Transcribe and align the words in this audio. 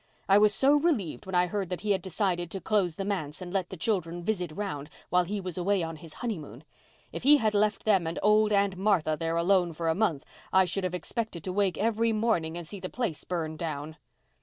I 0.27 0.39
was 0.39 0.51
so 0.51 0.77
relieved 0.79 1.27
when 1.27 1.35
I 1.35 1.45
heard 1.45 1.69
that 1.69 1.81
he 1.81 1.91
had 1.91 2.01
decided 2.01 2.49
to 2.49 2.59
close 2.59 2.95
the 2.95 3.05
manse 3.05 3.39
and 3.39 3.53
let 3.53 3.69
the 3.69 3.77
children 3.77 4.23
visit 4.23 4.51
round 4.51 4.89
while 5.11 5.25
he 5.25 5.39
was 5.39 5.59
away 5.59 5.83
on 5.83 5.97
his 5.97 6.15
honeymoon. 6.25 6.63
If 7.11 7.21
he 7.21 7.37
had 7.37 7.53
left 7.53 7.83
them 7.85 8.07
and 8.07 8.17
old 8.23 8.51
Aunt 8.51 8.77
Martha 8.77 9.15
there 9.19 9.37
alone 9.37 9.73
for 9.73 9.89
a 9.89 9.93
month 9.93 10.25
I 10.51 10.65
should 10.65 10.85
have 10.85 10.95
expected 10.95 11.43
to 11.43 11.53
wake 11.53 11.77
every 11.77 12.13
morning 12.13 12.57
and 12.57 12.67
see 12.67 12.79
the 12.79 12.89
place 12.89 13.23
burned 13.23 13.59
down." 13.59 13.95